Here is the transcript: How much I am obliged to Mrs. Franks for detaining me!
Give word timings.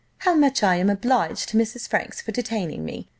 How 0.17 0.33
much 0.33 0.63
I 0.63 0.77
am 0.77 0.89
obliged 0.89 1.49
to 1.49 1.57
Mrs. 1.57 1.87
Franks 1.87 2.21
for 2.23 2.31
detaining 2.31 2.83
me! 2.83 3.07